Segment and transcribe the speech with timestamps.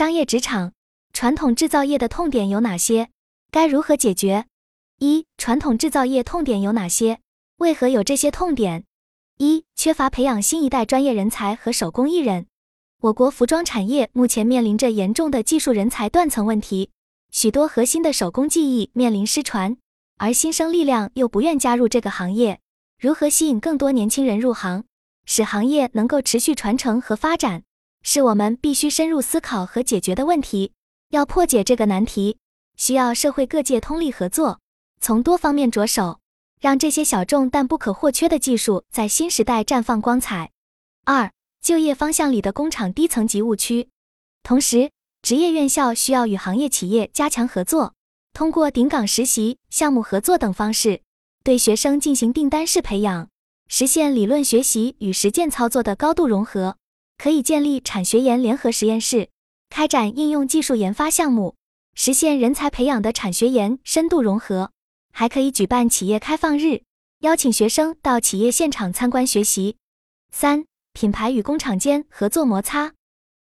[0.00, 0.72] 商业职场
[1.12, 3.10] 传统制造业的痛点有哪些？
[3.50, 4.46] 该如何解决？
[4.98, 7.20] 一、传统制造业痛点有哪些？
[7.58, 8.84] 为何有这些痛点？
[9.36, 12.46] 一、缺乏培养新一代专业人才和手工艺人。
[13.02, 16.88] 我国服装产业目前面临着严重的技术人才断层问题，
[17.30, 19.76] 许多核心的手工技艺面临失传，
[20.16, 22.58] 而新生力量又不愿加入这个行业。
[22.98, 24.84] 如何吸引更多年轻人入行，
[25.26, 27.64] 使行业能够持续传承和发展，
[28.02, 30.72] 是我们必须深入思考和解决的问题。
[31.10, 32.38] 要破解这个难题，
[32.76, 34.60] 需要社会各界通力合作，
[35.00, 36.20] 从多方面着手，
[36.60, 40.50] 让这些小众但不可或缺的技术在新时代绽放光彩。
[41.04, 43.88] 二、就业方向里的工厂低层级误区。
[44.42, 44.90] 同时，
[45.22, 47.94] 职业院校需要与行业企业加强合作，
[48.32, 51.02] 通过顶岗实习、项目合作等方式。
[51.42, 53.28] 对学生进行订单式培养，
[53.66, 56.76] 实现理论学习与实践操作的高度融合。
[57.22, 59.28] 可以建立产学研联合实验室，
[59.68, 61.54] 开展应用技术研发项目，
[61.94, 64.70] 实现人才培养的产学研深度融合。
[65.12, 66.80] 还可以举办企业开放日，
[67.18, 69.76] 邀请学生到企业现场参观学习。
[70.32, 72.94] 三、品牌与工厂间合作摩擦。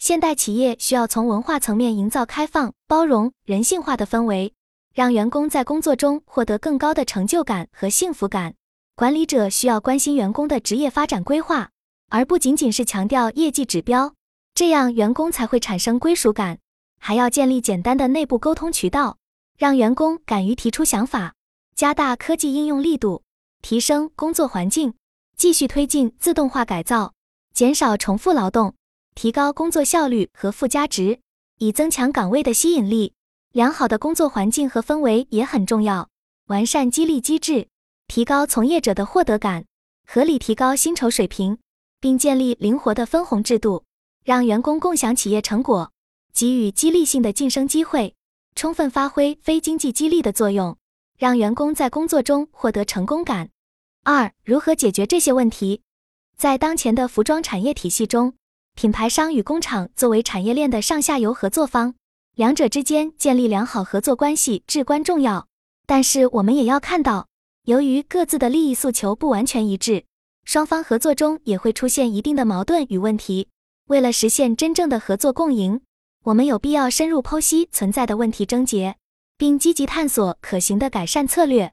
[0.00, 4.52] 现代企业需要从文化层面营造开放、包容、人性化的氛围。
[4.92, 8.56] 让员工在工作中获得更高的成就感和幸福感。
[8.96, 11.70] 管理者需要关心员工的职业发展规划，
[12.10, 14.14] 而不仅仅是强调业绩指标，
[14.52, 16.58] 这样员工才会产生归属感。
[16.98, 19.16] 还要建立简单的内部沟通渠道，
[19.56, 21.34] 让员工敢于提出想法。
[21.74, 23.22] 加大科技应用力度，
[23.62, 24.92] 提升工作环境，
[25.36, 27.14] 继续推进自动化改造，
[27.54, 28.74] 减少重复劳动，
[29.14, 31.20] 提高工作效率和附加值，
[31.58, 33.14] 以增强岗位的吸引力。
[33.52, 36.08] 良好的工作环境和氛围也很重要。
[36.48, 37.68] 完善激励机制，
[38.08, 39.64] 提高从业者的获得感，
[40.06, 41.58] 合理提高薪酬水平，
[42.00, 43.84] 并建立灵活的分红制度，
[44.24, 45.92] 让员工共享企业成果，
[46.32, 48.14] 给予激励性的晋升机会，
[48.54, 50.76] 充分发挥非经济激励的作用，
[51.18, 53.50] 让员工在工作中获得成功感。
[54.02, 55.82] 二、如何解决这些问题？
[56.36, 58.34] 在当前的服装产业体系中，
[58.74, 61.94] 品牌商与工厂作为产业链的上下游合作方。
[62.36, 65.46] 两者之间建立良好合作关系至关重要，
[65.84, 67.28] 但是我们也要看到，
[67.64, 70.06] 由于各自的利益诉求不完全一致，
[70.50, 73.46] 双方合作中也会出现一定的矛盾与问题。
[73.86, 75.80] 为了实现真正的合作共赢，
[76.24, 78.96] 我们有必要深入剖析存在的问题症结，
[79.38, 81.72] 并积极探索可行的改善策略。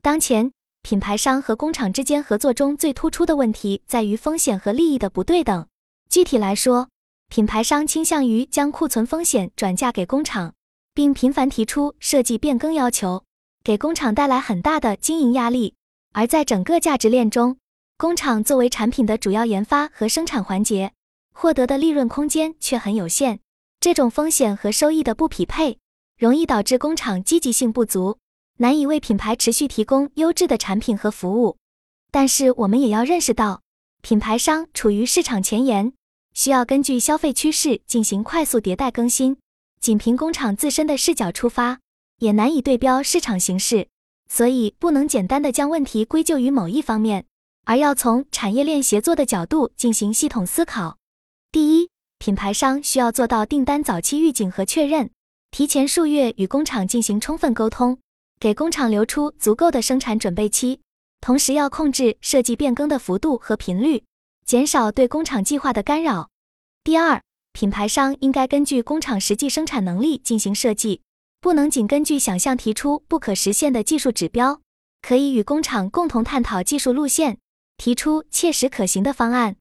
[0.00, 5.66] 当前，品牌商和工厂之间合作中最突出的问题在于风险和利益的不对等。
[6.08, 6.88] 具体来说，
[7.28, 10.54] 品牌商倾向于将库存风险转嫁给工厂，
[10.94, 13.22] 并频繁提出设计变更要求，
[13.62, 15.74] 给工厂带来很大的经营压力。
[16.14, 17.58] 而在整个价值链中，
[17.96, 20.92] 工厂作为产品的主要研发和生产环节，
[21.32, 23.38] 获得的利润空间却很有限。
[23.78, 25.78] 这种风险和收益的不匹配，
[26.18, 28.18] 容易导致工厂积极性不足，
[28.58, 31.56] 难以为品牌持续提供优质的产品和服务。
[32.10, 33.62] 但是，我们也要认识到，
[34.02, 35.92] 品牌商处于市场前沿。
[36.32, 39.36] 需要根据消费趋势进行快速迭代更新，
[39.80, 41.78] 仅凭工厂自身的视角出发，
[42.18, 43.86] 也难以对标市场形势。
[44.28, 47.26] 所以，不能简单的将问题归咎于某一方面，
[47.64, 50.98] 而要从产业链协作的角度进行系统思考。
[51.50, 51.88] 第一，
[52.18, 55.10] 品牌商需要做到订单早期预警和确认，
[55.50, 57.98] 提前数月与工厂进行充分沟通，
[58.38, 60.80] 给工厂留出足够的生产准备期，
[61.20, 64.04] 同时要控制设计变更的幅度和频率。
[64.44, 66.28] 减少对工厂计划的干扰。
[66.82, 67.22] 第二，
[67.52, 71.00] 品牌商应该根据工厂实际生产能力进行设计，
[71.40, 74.60] 不能仅根据想象提出不可实现的技术指标，
[75.00, 77.38] 可以与工厂共同探讨技术路线，
[77.76, 79.56] 提出切实可行的方案。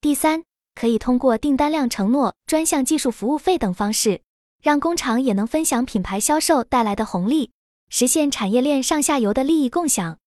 [0.00, 4.22] 第三，可以通过订单量承诺、专项技术服务费等方式，
[4.62, 7.50] 让工厂也能分享品牌销售带来的红利，
[7.88, 10.18] 实现产业链上下游的利益共享。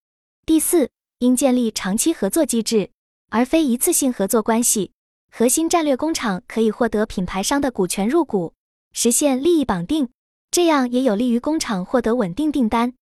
[0.45, 2.91] 第四，应建立长期合作机制。
[3.31, 4.91] 而非一次性合作关系，
[5.31, 8.53] 核心战略工厂可以获得品牌商的股权入股，
[8.93, 10.07] 实现利益绑定，
[10.51, 12.93] 这样也有利于工厂获得稳定订单。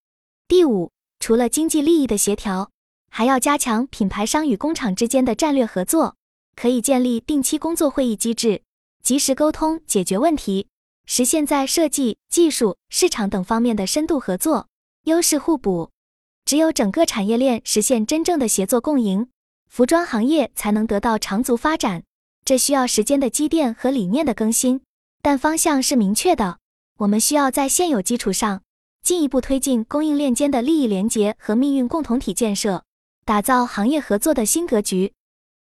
[0.47, 2.71] 第五，除了经济利益的协调，
[3.15, 6.15] 还要加强品牌商与工厂之间的战略合作，
[6.55, 8.63] 可以建立定期工作会议机制，
[9.03, 10.65] 及时沟通解决问题，
[11.05, 14.67] 实现在设计、技术、市场等方面的深度合作，
[15.03, 15.91] 优势互补。
[16.43, 19.27] 只有整个产业链实现真正的协作共赢。
[19.69, 22.01] 服装行业才能得到长足发展，
[22.43, 24.81] 这需要时间的积淀和理念的更新，
[25.21, 26.57] 但方向是明确的。
[26.97, 28.63] 我们需要在现有基础上，
[29.03, 32.83] 进一步推进供应链间的利益连结和命运共同体建设，
[33.25, 35.13] 打造行业合作的新格局。